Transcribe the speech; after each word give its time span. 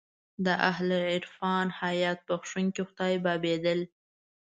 د 0.45 0.47
اهل 0.69 0.89
عرفان 1.11 1.67
الهیات 1.69 2.19
بخښونکی 2.27 2.81
خدای 2.89 3.13
بابېدل. 3.25 3.79